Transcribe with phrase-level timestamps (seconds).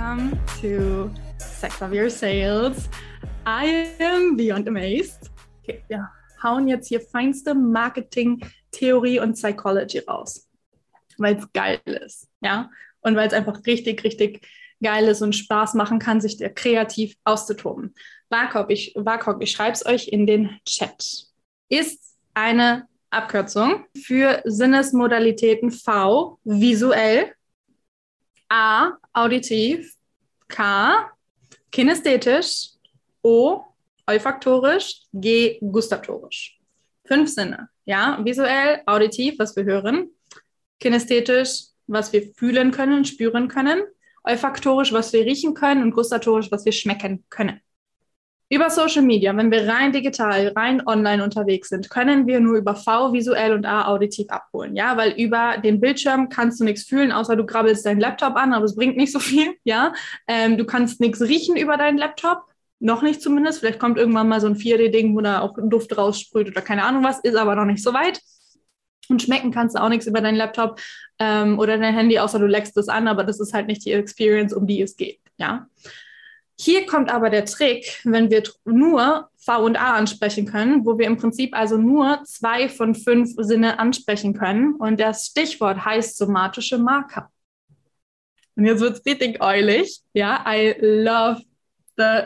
[0.00, 2.88] Welcome to Sex of Your Sales.
[3.44, 5.28] I am beyond amazed.
[5.62, 6.08] Okay, wir
[6.42, 8.40] hauen jetzt hier feinste Marketing-
[8.70, 10.48] Theorie und Psychology raus,
[11.18, 12.70] weil es geil ist, ja,
[13.02, 14.48] und weil es einfach richtig, richtig
[14.82, 17.94] geil ist und Spaß machen kann, sich kreativ auszutoben.
[18.30, 21.26] WACOG, ich, WACOG, ich schreibe es euch in den Chat,
[21.68, 27.34] ist eine Abkürzung für Sinnesmodalitäten V, visuell,
[28.48, 29.94] A, auditiv,
[30.48, 31.10] K,
[31.70, 32.70] kinästhetisch,
[33.22, 33.62] O,
[34.06, 36.58] olfaktorisch, G, gustatorisch.
[37.06, 37.68] Fünf Sinne.
[37.84, 40.10] Ja, visuell, auditiv, was wir hören,
[40.78, 43.82] kinästhetisch, was wir fühlen können, spüren können,
[44.22, 47.60] olfaktorisch, was wir riechen können und gustatorisch, was wir schmecken können.
[48.52, 52.74] Über Social Media, wenn wir rein digital, rein online unterwegs sind, können wir nur über
[52.74, 54.74] V visuell und A auditiv abholen.
[54.74, 58.52] Ja, weil über den Bildschirm kannst du nichts fühlen, außer du krabbelst deinen Laptop an,
[58.52, 59.54] aber es bringt nicht so viel.
[59.62, 59.92] Ja,
[60.26, 62.42] ähm, du kannst nichts riechen über deinen Laptop.
[62.80, 63.60] Noch nicht zumindest.
[63.60, 67.04] Vielleicht kommt irgendwann mal so ein 4D-Ding, wo da auch Duft raussprüht oder keine Ahnung
[67.04, 68.20] was, ist aber noch nicht so weit.
[69.08, 70.80] Und schmecken kannst du auch nichts über deinen Laptop
[71.20, 73.92] ähm, oder dein Handy, außer du leckst es an, aber das ist halt nicht die
[73.92, 75.20] Experience, um die es geht.
[75.36, 75.68] Ja.
[76.62, 81.06] Hier kommt aber der Trick, wenn wir nur V und A ansprechen können, wo wir
[81.06, 84.74] im Prinzip also nur zwei von fünf Sinne ansprechen können.
[84.74, 87.30] Und das Stichwort heißt somatische Marker.
[88.56, 90.02] Und jetzt wird es richtig eulig.
[90.12, 91.40] Ja, I love
[91.96, 92.24] the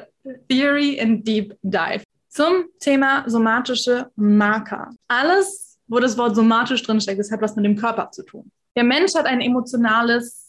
[0.48, 2.02] Theory and Deep Dive.
[2.28, 4.90] Zum Thema somatische Marker.
[5.06, 8.50] Alles, wo das Wort somatisch drinsteckt, das hat was mit dem Körper zu tun.
[8.74, 10.43] Der Mensch hat ein emotionales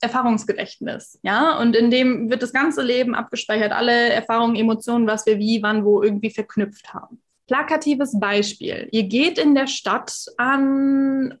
[0.00, 5.38] Erfahrungsgedächtnis, ja, und in dem wird das ganze Leben abgespeichert, alle Erfahrungen, Emotionen, was wir
[5.38, 7.22] wie, wann, wo irgendwie verknüpft haben.
[7.46, 8.88] Plakatives Beispiel.
[8.92, 11.38] Ihr geht in der Stadt an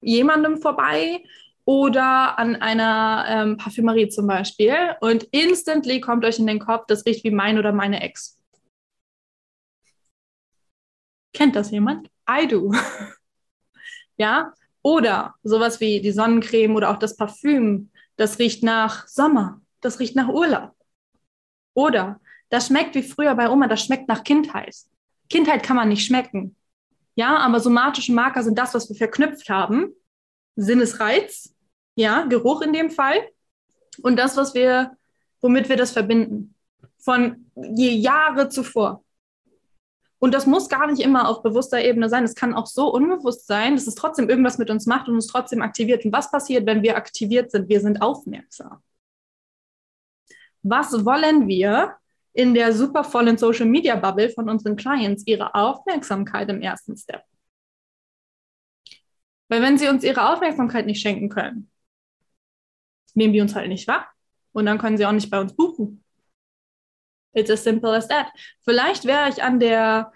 [0.00, 1.22] jemandem vorbei
[1.64, 7.06] oder an einer ähm, Parfümerie zum Beispiel und instantly kommt euch in den Kopf, das
[7.06, 8.42] riecht wie mein oder meine Ex.
[11.32, 12.08] Kennt das jemand?
[12.28, 12.72] I do.
[14.16, 14.52] ja?
[14.82, 20.16] Oder sowas wie die Sonnencreme oder auch das Parfüm, das riecht nach Sommer, das riecht
[20.16, 20.74] nach Urlaub.
[21.74, 24.76] Oder das schmeckt wie früher bei Oma, das schmeckt nach Kindheit.
[25.28, 26.56] Kindheit kann man nicht schmecken.
[27.14, 29.94] Ja, aber somatische Marker sind das, was wir verknüpft haben.
[30.56, 31.54] Sinnesreiz
[31.94, 33.28] ja, Geruch in dem Fall.
[34.02, 34.96] Und das, was wir,
[35.40, 36.54] womit wir das verbinden.
[36.98, 39.04] Von je Jahre zuvor.
[40.22, 42.22] Und das muss gar nicht immer auf bewusster Ebene sein.
[42.22, 45.26] Es kann auch so unbewusst sein, dass es trotzdem irgendwas mit uns macht und uns
[45.26, 46.04] trotzdem aktiviert.
[46.04, 47.68] Und was passiert, wenn wir aktiviert sind?
[47.68, 48.80] Wir sind aufmerksam.
[50.62, 51.96] Was wollen wir
[52.34, 55.24] in der super vollen Social Media Bubble von unseren Clients?
[55.26, 57.24] Ihre Aufmerksamkeit im ersten Step.
[59.48, 61.68] Weil wenn sie uns ihre Aufmerksamkeit nicht schenken können,
[63.14, 64.06] nehmen die uns halt nicht wahr.
[64.52, 66.01] Und dann können sie auch nicht bei uns buchen.
[67.34, 68.26] It's as simple as that.
[68.60, 70.12] Vielleicht wäre ich an der,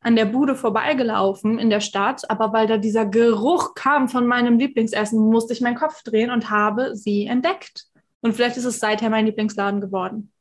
[0.00, 4.58] an der Bude vorbeigelaufen in der Stadt, aber weil da dieser Geruch kam von meinem
[4.58, 7.86] Lieblingsessen, musste ich meinen Kopf drehen und habe sie entdeckt.
[8.20, 10.32] Und vielleicht ist es seither mein Lieblingsladen geworden.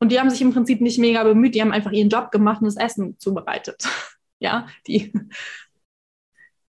[0.00, 2.60] Und die haben sich im Prinzip nicht mega bemüht, die haben einfach ihren Job gemacht
[2.60, 3.84] und das Essen zubereitet.
[4.38, 5.12] ja, die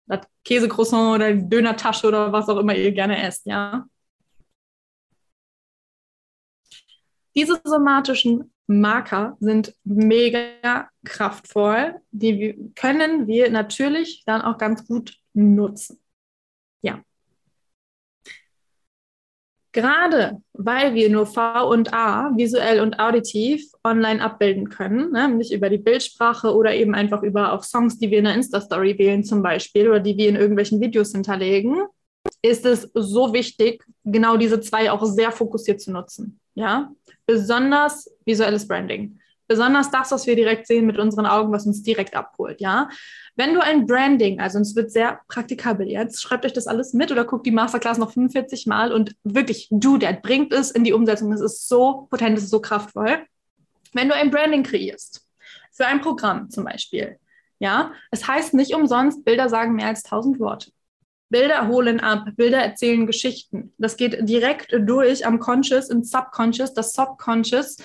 [0.05, 3.85] das Käsecroissant oder Dönertasche oder was auch immer ihr gerne esst, ja.
[7.35, 11.95] Diese somatischen Marker sind mega kraftvoll.
[12.11, 15.99] Die können wir natürlich dann auch ganz gut nutzen.
[16.81, 17.01] Ja.
[19.71, 25.51] Gerade weil wir nur V und A visuell und auditiv online abbilden können, ne, nämlich
[25.51, 29.23] über die Bildsprache oder eben einfach über auch Songs, die wir in der Insta-Story wählen
[29.23, 31.83] zum Beispiel oder die wir in irgendwelchen Videos hinterlegen,
[32.43, 36.39] ist es so wichtig, genau diese zwei auch sehr fokussiert zu nutzen.
[36.55, 36.91] Ja,
[37.25, 39.19] besonders visuelles Branding.
[39.47, 42.89] Besonders das, was wir direkt sehen mit unseren Augen, was uns direkt abholt, ja.
[43.35, 47.11] Wenn du ein Branding, also es wird sehr praktikabel jetzt, schreibt euch das alles mit
[47.11, 50.93] oder guckt die Masterclass noch 45 Mal und wirklich do that, bringt es in die
[50.93, 51.31] Umsetzung.
[51.33, 53.25] Es ist so potent, es ist so kraftvoll.
[53.91, 55.27] Wenn du ein Branding kreierst,
[55.71, 57.17] für ein Programm zum Beispiel,
[57.59, 60.71] ja, es heißt nicht umsonst, Bilder sagen mehr als 1000 Worte.
[61.33, 63.73] Bilder holen ab, Bilder erzählen Geschichten.
[63.79, 66.75] Das geht direkt durch am Conscious und Subconscious.
[66.75, 67.77] Das Subconscious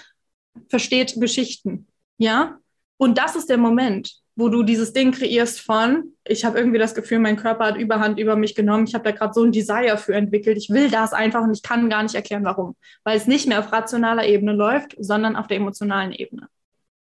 [0.69, 1.87] versteht Geschichten.
[2.19, 2.59] Ja?
[2.99, 6.95] Und das ist der Moment, wo du dieses Ding kreierst von, ich habe irgendwie das
[6.95, 8.85] Gefühl, mein Körper hat Überhand über mich genommen.
[8.87, 10.59] Ich habe da gerade so ein Desire für entwickelt.
[10.59, 12.77] Ich will das einfach und ich kann gar nicht erklären, warum.
[13.03, 16.49] Weil es nicht mehr auf rationaler Ebene läuft, sondern auf der emotionalen Ebene.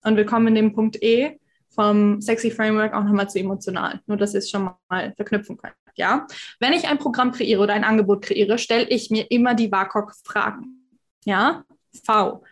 [0.03, 1.37] Und wir kommen in dem Punkt E
[1.69, 4.01] vom Sexy Framework auch nochmal zu emotional.
[4.07, 5.75] Nur, dass ihr es schon mal verknüpfen könnt.
[5.95, 6.27] Ja?
[6.59, 10.87] Wenn ich ein Programm kreiere oder ein Angebot kreiere, stelle ich mir immer die WAKOK-Fragen.
[11.25, 11.63] Ja?
[12.05, 12.43] V.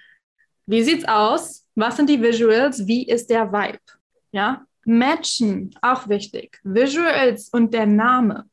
[0.66, 1.66] Wie sieht's aus?
[1.76, 2.86] Was sind die Visuals?
[2.86, 3.80] Wie ist der Vibe?
[4.32, 4.66] Ja?
[4.86, 6.60] Matchen, auch wichtig.
[6.64, 8.50] Visuals und der Name.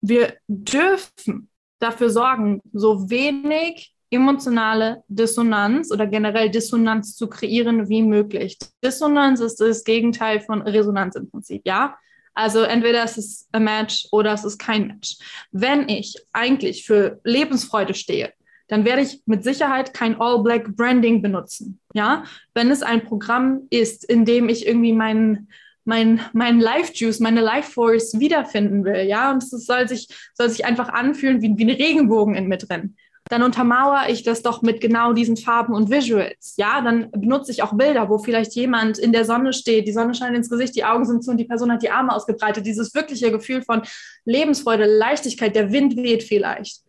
[0.00, 1.48] Wir dürfen
[1.78, 8.58] dafür sorgen, so wenig emotionale Dissonanz oder generell Dissonanz zu kreieren wie möglich.
[8.84, 11.96] Dissonanz ist das Gegenteil von Resonanz im Prinzip, ja?
[12.34, 15.16] Also entweder es ist ein Match oder es ist kein Match.
[15.50, 18.32] Wenn ich eigentlich für Lebensfreude stehe,
[18.68, 21.78] dann werde ich mit Sicherheit kein All-Black Branding benutzen.
[21.92, 22.24] Ja,
[22.54, 25.48] wenn es ein Programm ist, in dem ich irgendwie meinen
[25.84, 30.48] mein, mein Life Juice, meine Life Force wiederfinden will, ja, und es soll sich, soll
[30.48, 32.96] sich einfach anfühlen wie, wie ein Regenbogen in mir drin.
[33.28, 36.54] Dann untermauere ich das doch mit genau diesen Farben und Visuals.
[36.56, 40.14] Ja, dann benutze ich auch Bilder, wo vielleicht jemand in der Sonne steht, die Sonne
[40.14, 42.66] scheint ins Gesicht, die Augen sind zu und die Person hat die Arme ausgebreitet.
[42.66, 43.82] Dieses wirkliche Gefühl von
[44.24, 46.82] Lebensfreude, Leichtigkeit, der Wind weht vielleicht.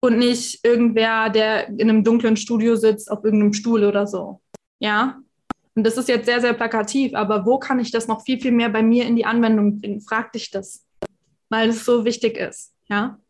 [0.00, 4.40] Und nicht irgendwer, der in einem dunklen Studio sitzt, auf irgendeinem Stuhl oder so.
[4.78, 5.18] Ja,
[5.78, 8.50] und das ist jetzt sehr, sehr plakativ, aber wo kann ich das noch viel, viel
[8.50, 10.00] mehr bei mir in die Anwendung bringen?
[10.00, 10.84] Frag dich das,
[11.50, 12.74] weil es so wichtig ist.
[12.88, 13.20] Ja.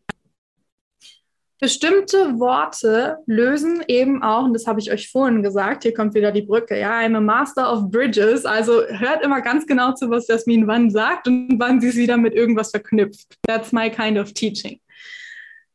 [1.60, 6.30] Bestimmte Worte lösen eben auch, und das habe ich euch vorhin gesagt, hier kommt wieder
[6.30, 10.28] die Brücke, ja, I'm a Master of Bridges, also hört immer ganz genau zu, was
[10.28, 13.36] Jasmin wann sagt und wann sie es wieder mit irgendwas verknüpft.
[13.46, 14.78] That's my kind of teaching.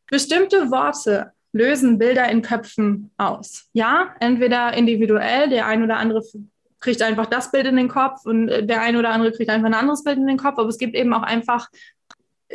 [0.09, 3.69] Bestimmte Worte lösen Bilder in Köpfen aus.
[3.73, 6.23] Ja, entweder individuell, der ein oder andere
[6.79, 9.67] kriegt einfach das Bild in den Kopf und äh, der eine oder andere kriegt einfach
[9.67, 11.69] ein anderes Bild in den Kopf, aber es gibt eben auch einfach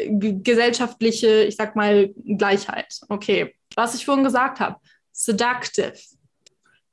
[0.08, 3.00] gesellschaftliche, ich sag mal, Gleichheit.
[3.08, 4.76] Okay, was ich vorhin gesagt habe,
[5.12, 5.94] seductive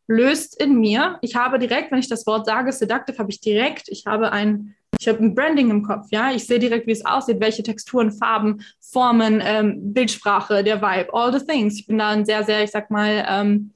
[0.08, 3.90] löst in mir, ich habe direkt, wenn ich das Wort sage, seductive, habe ich direkt,
[3.90, 7.06] ich habe ein, ich habe ein Branding im Kopf, ja, ich sehe direkt, wie es
[7.06, 11.80] aussieht, welche Texturen, Farben, Formen, ähm, Bildsprache, der Vibe, all the things.
[11.80, 13.74] Ich bin da ein sehr, sehr, ich sag mal, ähm,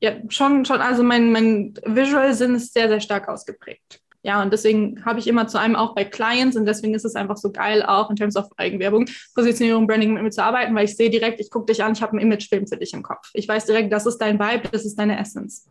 [0.00, 4.00] ja, schon, schon, also mein, mein Visual-Sinn ist sehr, sehr stark ausgeprägt.
[4.22, 7.14] Ja, und deswegen habe ich immer zu einem auch bei Clients und deswegen ist es
[7.14, 10.84] einfach so geil, auch in Terms of Eigenwerbung, Positionierung, Branding mit mir zu arbeiten, weil
[10.84, 13.30] ich sehe direkt, ich gucke dich an, ich habe einen Imagefilm für dich im Kopf.
[13.32, 15.70] Ich weiß direkt, das ist dein Vibe, das ist deine Essence.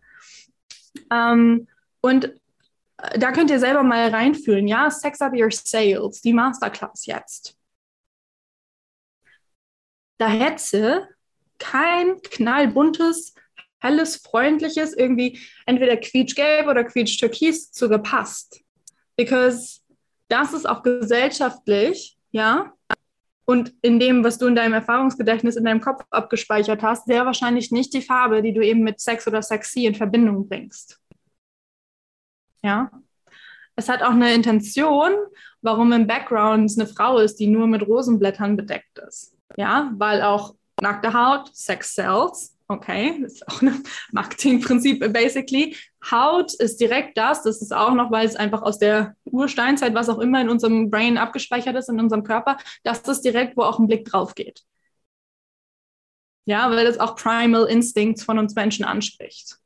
[1.11, 1.67] Ähm,
[2.01, 2.25] und
[2.97, 7.55] äh, da könnt ihr selber mal reinfühlen, ja, Sex Up Your Sales, die Masterclass jetzt.
[10.17, 11.07] Da hätte
[11.59, 13.35] kein knallbuntes
[13.79, 18.61] helles, freundliches, irgendwie entweder quietschgelb oder quietsch-türkis zu gepasst.
[19.15, 19.81] Because
[20.27, 22.73] das ist auch gesellschaftlich, ja,
[23.49, 27.71] und in dem, was du in deinem Erfahrungsgedächtnis, in deinem Kopf abgespeichert hast, sehr wahrscheinlich
[27.71, 30.99] nicht die Farbe, die du eben mit Sex oder Sexy in Verbindung bringst.
[32.61, 32.91] Ja.
[33.75, 35.13] Es hat auch eine Intention,
[35.63, 39.35] warum im Background eine Frau ist, die nur mit Rosenblättern bedeckt ist.
[39.57, 45.75] Ja, weil auch nackte Haut, Sex sells, Okay, das ist auch ein Marketingprinzip basically.
[46.11, 50.07] Haut ist direkt das, das ist auch noch, weil es einfach aus der Ursteinzeit, was
[50.07, 53.79] auch immer in unserem Brain abgespeichert ist, in unserem Körper, das ist direkt, wo auch
[53.79, 54.61] ein Blick drauf geht.
[56.45, 59.57] Ja, weil das auch Primal Instincts von uns Menschen anspricht.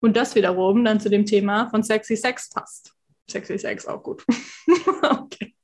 [0.00, 2.94] Und das wiederum dann zu dem Thema von Sexy Sex passt.
[3.30, 4.24] Sexy Sex auch gut.
[5.02, 5.54] okay.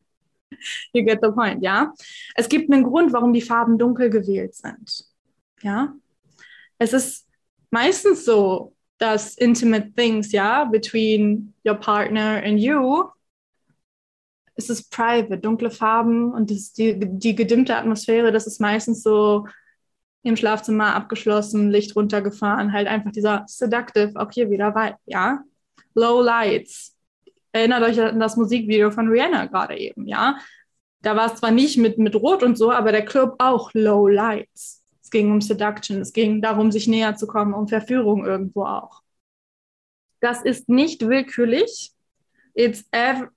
[0.93, 1.93] You get the point, ja?
[2.35, 5.09] Es gibt einen Grund, warum die Farben dunkel gewählt sind.
[5.63, 5.95] Ja,
[6.79, 7.27] es ist
[7.71, 13.05] meistens so, dass intimate things, ja, between your partner and you,
[14.59, 19.47] es ist private, dunkle Farben und das, die, die gedimmte Atmosphäre, das ist meistens so
[20.25, 25.41] im Schlafzimmer abgeschlossen, Licht runtergefahren, halt einfach dieser seductive, auch hier wieder Vibe, ja.
[25.95, 26.97] Low Lights.
[27.53, 30.39] Erinnert euch an das Musikvideo von Rihanna gerade eben, ja.
[31.03, 34.09] Da war es zwar nicht mit, mit Rot und so, aber der Club auch Low
[34.09, 34.85] Lights.
[35.09, 39.01] Es ging um Seduction, es ging darum, sich näher zu kommen, um Verführung irgendwo auch.
[40.21, 41.93] Das ist nicht willkürlich.
[42.53, 42.85] It's,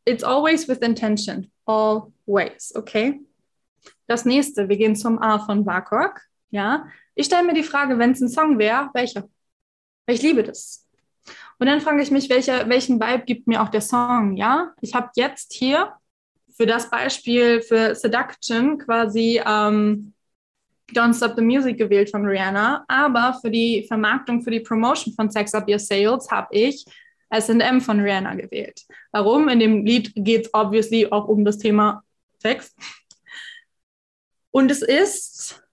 [0.03, 1.49] it's always with intention.
[1.65, 3.21] Always, okay?
[4.05, 6.19] Das nächste, wir gehen zum A von Barkok.
[6.49, 9.29] Ja, ich stelle mir die Frage, wenn es ein Song wäre, welcher?
[10.07, 10.85] Ich liebe das.
[11.57, 14.35] Und dann frage ich mich, welcher, welchen Vibe gibt mir auch der Song?
[14.35, 15.93] Ja, ich habe jetzt hier
[16.57, 20.13] für das Beispiel für Seduction quasi ähm,
[20.93, 25.29] Don't Stop the Music gewählt von Rihanna, aber für die Vermarktung, für die Promotion von
[25.29, 26.85] Sex Up Your Sales habe ich
[27.33, 28.81] SM von Rihanna gewählt.
[29.11, 29.47] Warum?
[29.49, 32.03] In dem Lied geht es obviously auch um das Thema
[32.39, 32.75] Sex.
[34.51, 35.63] Und es ist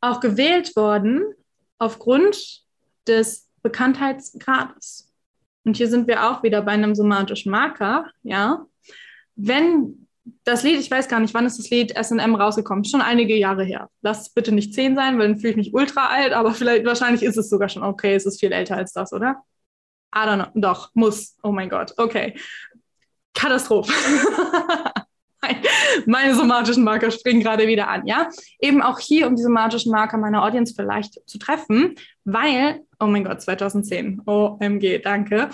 [0.00, 1.24] auch gewählt worden
[1.78, 2.64] aufgrund
[3.06, 5.12] des Bekanntheitsgrades.
[5.64, 8.66] Und hier sind wir auch wieder bei einem somatischen Marker, ja.
[9.36, 10.03] Wenn
[10.44, 12.84] das Lied, ich weiß gar nicht, wann ist das Lied SM rausgekommen?
[12.84, 13.88] Schon einige Jahre her.
[14.02, 16.84] Lass es bitte nicht zehn sein, weil dann fühle ich mich ultra alt, aber vielleicht,
[16.84, 18.14] wahrscheinlich ist es sogar schon okay.
[18.14, 19.42] Es ist viel älter als das, oder?
[20.14, 20.46] I don't know.
[20.54, 21.36] Doch, muss.
[21.42, 21.92] Oh mein Gott.
[21.96, 22.38] Okay.
[23.34, 23.92] Katastrophe.
[26.06, 28.30] Meine somatischen Marker springen gerade wieder an, ja?
[28.60, 33.24] Eben auch hier, um die somatischen Marker meiner Audience vielleicht zu treffen, weil, oh mein
[33.24, 35.50] Gott, 2010, OMG, danke.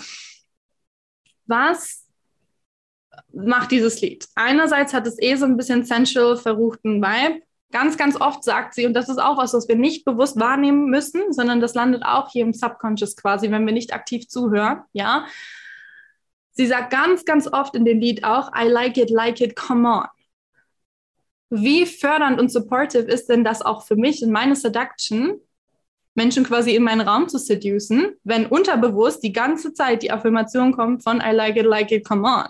[1.45, 2.00] Was
[3.33, 4.27] macht dieses Lied?
[4.35, 7.41] Einerseits hat es eh so ein bisschen sensual verruchten Vibe.
[7.71, 10.89] Ganz, ganz oft sagt sie, und das ist auch was, was wir nicht bewusst wahrnehmen
[10.89, 15.25] müssen, sondern das landet auch hier im Subconscious quasi, wenn wir nicht aktiv zuhören, ja.
[16.53, 19.87] Sie sagt ganz, ganz oft in dem Lied auch, I like it, like it, come
[19.87, 20.07] on.
[21.49, 25.39] Wie fördernd und supportive ist denn das auch für mich in meine Seduction,
[26.13, 31.03] Menschen quasi in meinen Raum zu seducen, wenn unterbewusst die ganze Zeit die Affirmation kommt
[31.03, 32.49] von I like it, like it, come on.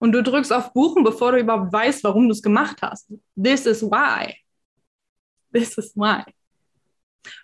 [0.00, 3.12] Und du drückst auf Buchen, bevor du überhaupt weißt, warum du es gemacht hast.
[3.40, 4.34] This is why.
[5.52, 6.22] This is why.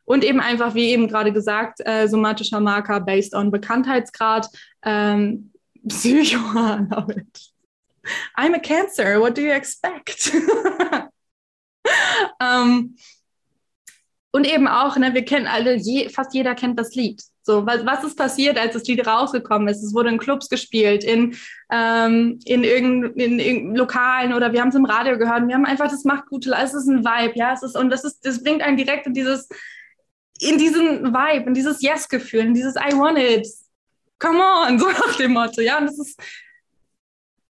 [0.07, 4.49] Und eben einfach, wie eben gerade gesagt, äh, somatischer Marker based on Bekanntheitsgrad.
[4.83, 5.53] Ähm,
[5.89, 7.53] Psycho, I love it.
[8.37, 10.33] I'm a Cancer, what do you expect?
[12.41, 12.97] ähm,
[14.37, 17.23] und eben auch, ne, wir kennen alle, je, fast jeder kennt das Lied.
[17.41, 19.83] So, was, was ist passiert, als das Lied rausgekommen ist?
[19.83, 21.35] Es wurde in Clubs gespielt, in,
[21.73, 25.49] ähm, in in, Lokalen oder wir haben es im Radio gehört.
[25.49, 28.05] Wir haben einfach, das macht gute, es ist ein Vibe, ja, es ist, und das
[28.05, 29.49] ist, das bringt einen direkt in dieses,
[30.41, 33.49] in diesen Vibe, in dieses Yes-Gefühl, in dieses I want it.
[34.19, 36.21] Come on, so nach dem Motto, ja, und das ist,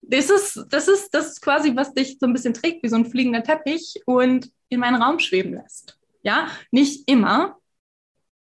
[0.02, 2.96] das ist, das ist, das ist quasi, was dich so ein bisschen trägt, wie so
[2.96, 5.98] ein fliegender Teppich und in meinen Raum schweben lässt.
[6.24, 7.58] Ja, nicht immer,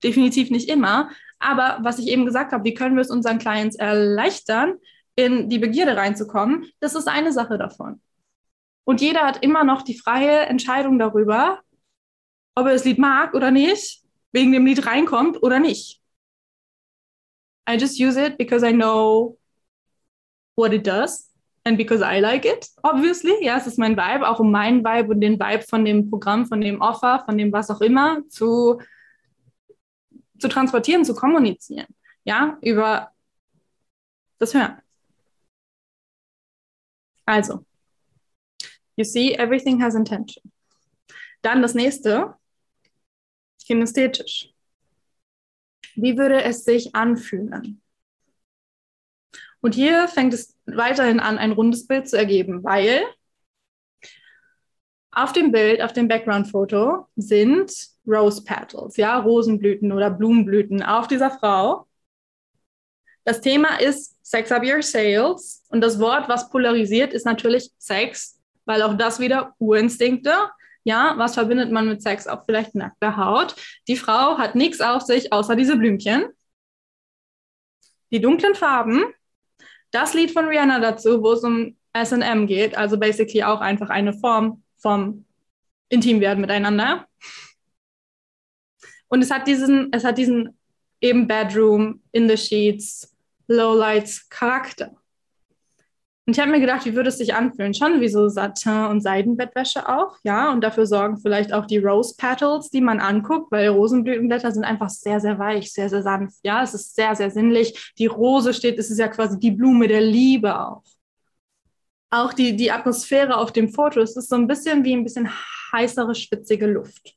[0.04, 3.76] definitiv nicht immer, aber was ich eben gesagt habe, wie können wir es unseren Clients
[3.76, 4.76] erleichtern,
[5.16, 8.02] in die Begierde reinzukommen, das ist eine Sache davon.
[8.86, 11.62] Und jeder hat immer noch die freie Entscheidung darüber,
[12.56, 16.02] ob er das Lied mag oder nicht, wegen dem Lied reinkommt oder nicht.
[17.68, 19.38] I just use it because I know
[20.56, 21.25] what it does
[21.66, 23.34] and because I like it, obviously.
[23.42, 26.46] Ja, es ist mein Vibe, auch um meinen Vibe und den Vibe von dem Programm,
[26.46, 28.80] von dem Offer, von dem was auch immer zu
[30.40, 31.88] zu transportieren, zu kommunizieren,
[32.24, 33.12] ja, über
[34.38, 34.82] das Hören.
[37.26, 37.66] Also,
[38.96, 40.52] you see, everything has intention.
[41.42, 42.36] Dann das nächste,
[43.66, 44.52] kinästhetisch.
[45.96, 47.82] Wie würde es sich anfühlen?
[49.66, 53.02] Und hier fängt es weiterhin an, ein rundes Bild zu ergeben, weil
[55.10, 57.74] auf dem Bild, auf dem Background-Foto sind
[58.06, 61.88] Rose Petals, ja, Rosenblüten oder Blumenblüten auf dieser Frau.
[63.24, 68.40] Das Thema ist Sex Up Your Sales und das Wort, was polarisiert, ist natürlich Sex,
[68.66, 70.32] weil auch das wieder Urinstinkte.
[70.84, 72.28] Ja, was verbindet man mit Sex?
[72.28, 73.56] Auch vielleicht nackte Haut.
[73.88, 76.26] Die Frau hat nichts auf sich außer diese Blümchen.
[78.12, 79.06] Die dunklen Farben.
[79.92, 84.14] Das Lied von Rihanna dazu, wo es um SM geht, also basically auch einfach eine
[84.14, 85.26] Form vom
[85.90, 87.08] Intimwerden miteinander.
[89.08, 90.58] Und es hat diesen, es hat diesen
[91.00, 93.16] eben Bedroom, in the Sheets,
[93.48, 94.92] Lowlights Charakter.
[96.28, 97.76] Und ich habe mir gedacht, wie würde es sich anfühlen?
[97.76, 100.52] Schon wie so Satin- und Seidenbettwäsche auch, ja.
[100.52, 104.90] Und dafür sorgen vielleicht auch die Rose Petals, die man anguckt, weil Rosenblütenblätter sind einfach
[104.90, 106.38] sehr, sehr weich, sehr, sehr sanft.
[106.44, 107.94] Ja, es ist sehr, sehr sinnlich.
[108.00, 110.84] Die Rose steht, es ist ja quasi die Blume der Liebe auch.
[112.10, 115.30] Auch die, die Atmosphäre auf dem Foto, es ist so ein bisschen wie ein bisschen
[115.74, 117.16] heißere, schwitzige Luft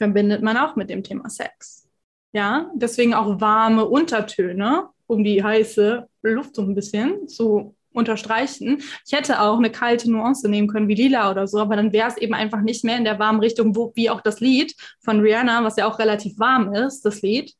[0.00, 1.86] verbindet man auch mit dem Thema Sex.
[2.32, 8.82] Ja, deswegen auch warme Untertöne, um die heiße Luft so ein bisschen zu unterstreichen.
[9.06, 12.08] Ich hätte auch eine kalte Nuance nehmen können, wie lila oder so, aber dann wäre
[12.08, 15.20] es eben einfach nicht mehr in der warmen Richtung, wo, wie auch das Lied von
[15.20, 17.52] Rihanna, was ja auch relativ warm ist, das Lied.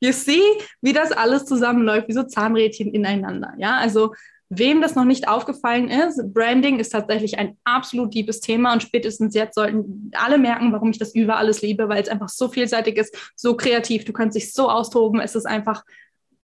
[0.00, 0.42] You see,
[0.80, 3.52] wie das alles zusammenläuft, wie so Zahnrädchen ineinander.
[3.58, 4.12] Ja, also
[4.52, 9.32] Wem das noch nicht aufgefallen ist, Branding ist tatsächlich ein absolut liebes Thema und spätestens
[9.32, 12.96] jetzt sollten alle merken, warum ich das über alles liebe, weil es einfach so vielseitig
[12.96, 15.84] ist, so kreativ, du kannst dich so austoben, es ist einfach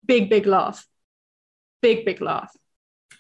[0.02, 0.80] big, big love.
[1.82, 2.48] Big, big love.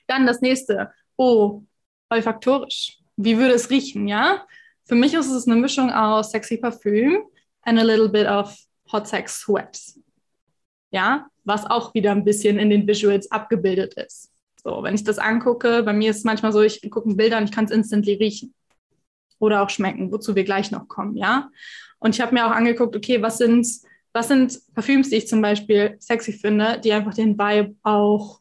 [0.07, 1.63] Dann das nächste, oh,
[2.09, 2.99] olfaktorisch.
[3.15, 4.45] Wie würde es riechen, ja?
[4.85, 7.23] Für mich ist es eine Mischung aus sexy Parfüm
[7.61, 8.55] and a little bit of
[8.91, 9.79] hot sex sweat.
[10.91, 14.31] Ja, was auch wieder ein bisschen in den Visuals abgebildet ist.
[14.63, 17.33] So, wenn ich das angucke, bei mir ist es manchmal so, ich gucke ein Bild
[17.33, 18.53] an, ich kann es instantly riechen
[19.39, 21.49] oder auch schmecken, wozu wir gleich noch kommen, ja.
[21.99, 23.67] Und ich habe mir auch angeguckt, okay, was sind,
[24.13, 28.39] was sind Parfüms, die ich zum Beispiel sexy finde, die einfach den Vibe auch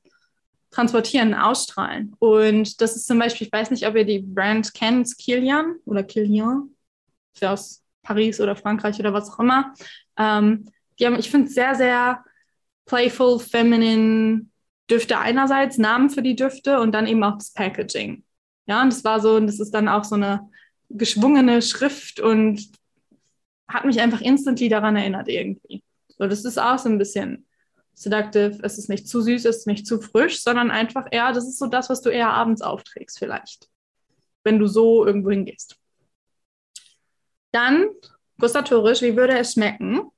[0.73, 2.17] transportieren, ausstrahlen.
[2.19, 6.03] Und das ist zum Beispiel, ich weiß nicht, ob ihr die Brand kennt, Kilian oder
[6.03, 6.75] Kilian,
[7.35, 9.75] ist ja aus Paris oder Frankreich oder was auch immer.
[10.19, 12.25] Ähm, die haben, ich finde, sehr, sehr
[12.87, 14.47] playful, feminine
[14.91, 18.25] Düfte einerseits, Namen für die Düfte und dann eben auch das Packaging.
[18.67, 20.49] Ja, und das war so, und das ist dann auch so eine
[20.89, 22.69] geschwungene Schrift und
[23.69, 25.83] hat mich einfach instantly daran erinnert irgendwie.
[26.09, 27.47] So, das ist auch so ein bisschen
[27.95, 28.59] seductive.
[28.63, 31.59] Es ist nicht zu süß, es ist nicht zu frisch, sondern einfach eher, das ist
[31.59, 33.69] so das, was du eher abends aufträgst vielleicht,
[34.45, 35.77] wenn du so irgendwo hingehst.
[37.53, 37.91] Dann
[38.39, 40.11] gustatorisch, wie würde es schmecken?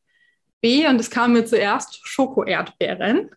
[0.60, 3.30] B, und es kam mir zuerst, Schoko-Erdbeeren,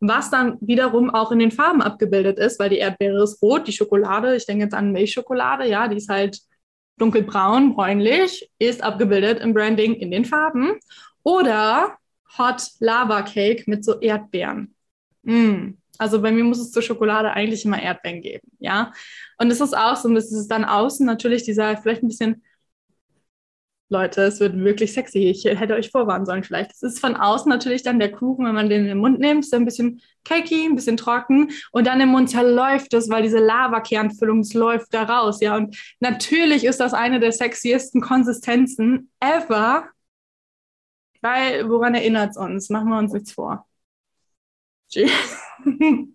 [0.00, 3.72] was dann wiederum auch in den Farben abgebildet ist, weil die Erdbeere ist rot, die
[3.72, 6.40] Schokolade, ich denke jetzt an Milchschokolade, ja, die ist halt
[6.98, 10.78] dunkelbraun, bräunlich, ist abgebildet im Branding in den Farben.
[11.22, 11.98] Oder
[12.36, 14.74] Hot Lava Cake mit so Erdbeeren.
[15.22, 15.74] Mm.
[15.98, 18.92] Also bei mir muss es zur Schokolade eigentlich immer Erdbeeren geben, ja.
[19.38, 22.42] Und es ist auch so, das ist dann außen natürlich dieser vielleicht ein bisschen
[23.90, 25.30] Leute, es wird wirklich sexy.
[25.30, 26.72] Ich hätte euch vorwarnen sollen vielleicht.
[26.72, 29.44] Es ist von außen natürlich dann der Kuchen, wenn man den in den Mund nimmt,
[29.44, 33.38] ist ein bisschen cakey, ein bisschen trocken und dann im Mund zerläuft es, weil diese
[33.38, 35.56] Lavakernfüllung läuft da raus, ja.
[35.56, 39.88] Und natürlich ist das eine der sexiesten Konsistenzen ever,
[41.20, 42.70] weil woran erinnert es uns?
[42.70, 43.66] Machen wir uns nichts vor.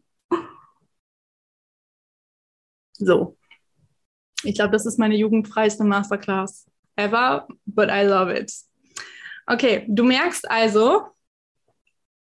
[2.93, 3.37] so.
[4.43, 8.51] Ich glaube, das ist meine jugendfreiste Masterclass ever, but I love it.
[9.47, 11.07] Okay, du merkst also,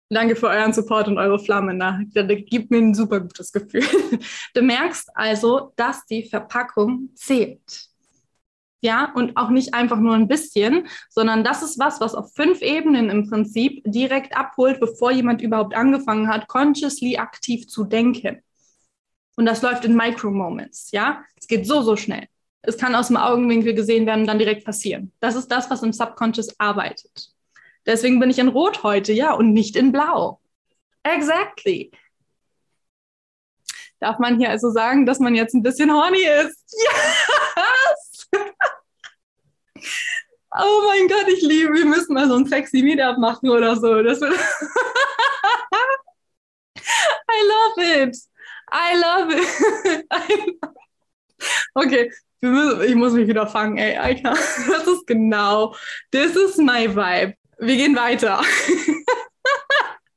[0.09, 3.83] danke für euren Support und eure Flammen, da, das gibt mir ein super gutes Gefühl.
[4.53, 7.90] Du merkst also, dass die Verpackung zählt.
[8.81, 12.61] Ja, und auch nicht einfach nur ein bisschen, sondern das ist was, was auf fünf
[12.61, 18.41] Ebenen im Prinzip direkt abholt, bevor jemand überhaupt angefangen hat, consciously aktiv zu denken.
[19.37, 21.23] Und das läuft in Micro-Moments, ja.
[21.39, 22.27] Es geht so, so schnell
[22.63, 25.11] es kann aus dem Augenwinkel gesehen werden und dann direkt passieren.
[25.19, 27.31] Das ist das, was im Subconscious arbeitet.
[27.85, 30.39] Deswegen bin ich in Rot heute, ja, und nicht in Blau.
[31.03, 31.91] Exactly.
[33.99, 36.57] Darf man hier also sagen, dass man jetzt ein bisschen horny ist?
[37.55, 38.00] Yes!
[40.57, 44.01] Oh mein Gott, ich liebe, wir müssen mal so ein sexy Meetup machen oder so.
[44.03, 44.33] Das wird
[47.31, 48.17] I love it.
[48.71, 50.05] I love it.
[51.73, 52.11] Okay,
[52.41, 54.31] ich muss mich wieder fangen, ey, Alter.
[54.69, 55.75] Das ist genau,
[56.11, 57.33] this is my vibe.
[57.57, 58.41] Wir gehen weiter.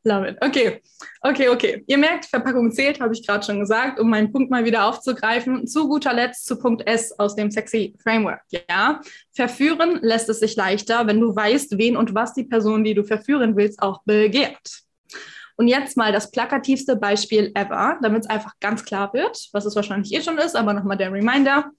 [0.07, 0.37] Love it.
[0.43, 0.83] Okay,
[1.23, 1.83] okay, okay.
[1.87, 5.67] Ihr merkt, Verpackung zählt, habe ich gerade schon gesagt, um meinen Punkt mal wieder aufzugreifen.
[5.67, 8.43] Zu guter Letzt zu Punkt S aus dem Sexy Framework.
[8.69, 9.01] Ja,
[9.33, 13.03] verführen lässt es sich leichter, wenn du weißt, wen und was die Person, die du
[13.03, 14.83] verführen willst, auch begehrt.
[15.57, 19.75] Und jetzt mal das plakativste Beispiel ever, damit es einfach ganz klar wird, was es
[19.75, 21.71] wahrscheinlich eh schon ist, aber nochmal der Reminder.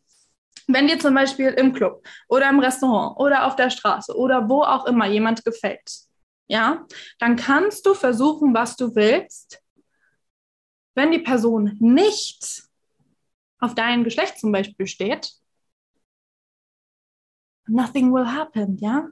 [0.67, 4.63] Wenn dir zum Beispiel im Club oder im Restaurant oder auf der Straße oder wo
[4.63, 6.05] auch immer jemand gefällt,
[6.47, 6.85] ja,
[7.19, 9.61] dann kannst du versuchen, was du willst.
[10.93, 12.63] Wenn die Person nicht
[13.59, 15.33] auf dein Geschlecht zum Beispiel steht,
[17.67, 19.09] nothing will happen, ja.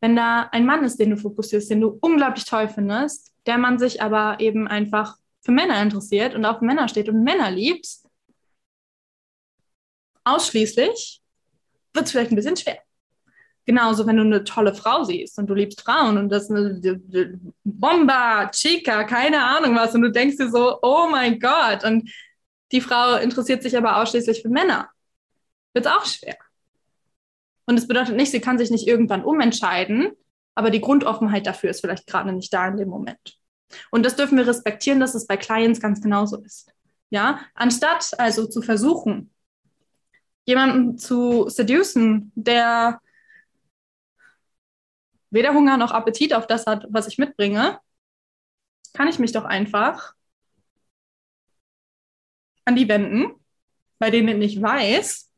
[0.00, 3.78] Wenn da ein Mann ist, den du fokussierst, den du unglaublich toll findest, der man
[3.78, 7.86] sich aber eben einfach für Männer interessiert und auf Männer steht und Männer liebt,
[10.24, 11.20] ausschließlich,
[11.94, 12.81] wird es vielleicht ein bisschen schwer.
[13.64, 17.40] Genauso, wenn du eine tolle Frau siehst und du liebst Frauen und das ist eine
[17.62, 22.10] Bomba, Chica, keine Ahnung was und du denkst dir so, oh mein Gott und
[22.72, 24.88] die Frau interessiert sich aber ausschließlich für Männer,
[25.74, 26.36] wird auch schwer.
[27.66, 30.10] Und es bedeutet nicht, sie kann sich nicht irgendwann umentscheiden,
[30.54, 33.38] aber die Grundoffenheit dafür ist vielleicht gerade nicht da in dem Moment.
[33.90, 36.72] Und das dürfen wir respektieren, dass es bei Clients ganz genauso ist.
[37.10, 39.30] Ja, anstatt also zu versuchen,
[40.46, 43.00] jemanden zu seducen, der
[45.32, 47.80] weder Hunger noch Appetit auf das hat, was ich mitbringe,
[48.92, 50.12] kann ich mich doch einfach
[52.64, 53.32] an die wenden,
[53.98, 55.30] bei denen ich weiß,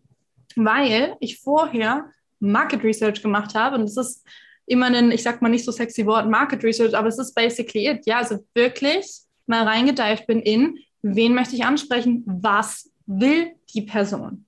[0.57, 4.27] weil ich vorher Market Research gemacht habe und es ist
[4.67, 7.89] immer ein, ich sag mal nicht so sexy Wort, Market Research, aber es ist basically
[7.89, 8.05] it.
[8.07, 9.07] Ja, also wirklich
[9.47, 14.47] mal reingedeift bin in, wen möchte ich ansprechen, was will die Person.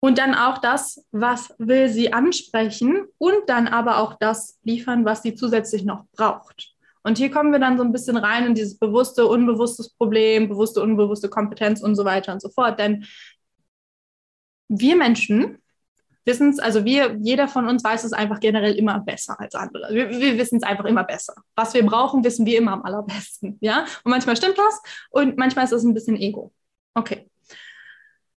[0.00, 5.22] Und dann auch das, was will sie ansprechen und dann aber auch das liefern, was
[5.22, 6.74] sie zusätzlich noch braucht.
[7.02, 10.82] Und hier kommen wir dann so ein bisschen rein in dieses bewusste, unbewusstes Problem, bewusste,
[10.82, 12.78] unbewusste Kompetenz und so weiter und so fort.
[12.78, 13.06] Denn
[14.68, 15.58] wir Menschen
[16.24, 19.94] wissen es, also wir, jeder von uns weiß es einfach generell immer besser als andere.
[19.94, 21.34] Wir, wir wissen es einfach immer besser.
[21.54, 23.56] Was wir brauchen, wissen wir immer am allerbesten.
[23.60, 23.86] Ja?
[24.02, 26.52] Und manchmal stimmt das und manchmal ist es ein bisschen Ego.
[26.94, 27.30] Okay.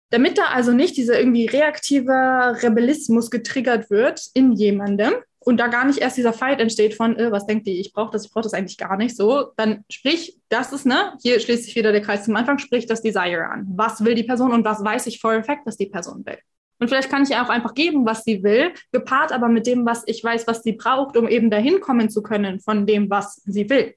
[0.09, 5.85] Damit da also nicht dieser irgendwie reaktive Rebellismus getriggert wird in jemandem und da gar
[5.85, 8.43] nicht erst dieser Fight entsteht von, äh, was denkt die, ich brauche das, ich brauche
[8.43, 12.01] das eigentlich gar nicht so, dann sprich, das ist, ne, hier schließt sich wieder der
[12.01, 13.65] Kreis zum Anfang, sprich das Desire an.
[13.75, 16.37] Was will die Person und was weiß ich for effect, dass die Person will?
[16.79, 19.85] Und vielleicht kann ich ihr auch einfach geben, was sie will, gepaart aber mit dem,
[19.85, 23.41] was ich weiß, was sie braucht, um eben dahin kommen zu können von dem, was
[23.45, 23.95] sie will.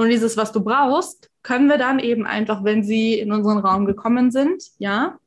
[0.00, 3.84] Und dieses, was du brauchst, können wir dann eben einfach, wenn sie in unseren Raum
[3.84, 5.18] gekommen sind, ja,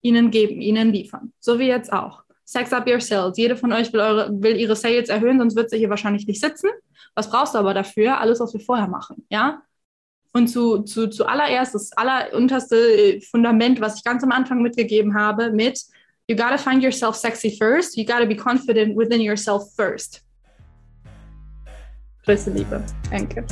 [0.00, 1.34] ihnen geben, ihnen liefern.
[1.38, 2.22] So wie jetzt auch.
[2.46, 3.36] Sex up your sales.
[3.36, 6.40] Jede von euch will, eure, will ihre Sales erhöhen, sonst wird sie hier wahrscheinlich nicht
[6.40, 6.70] sitzen.
[7.14, 8.18] Was brauchst du aber dafür?
[8.18, 9.60] Alles, was wir vorher machen, ja?
[10.32, 15.78] Und zu, zu, zuallererst das allerunterste Fundament, was ich ganz am Anfang mitgegeben habe, mit
[16.26, 17.98] You gotta find yourself sexy first.
[17.98, 20.22] You gotta be confident within yourself first.
[22.24, 22.82] Grüße, Liebe.
[23.10, 23.44] Danke.